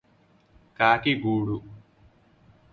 కాకి 0.79 1.13
గూడు 1.15 1.57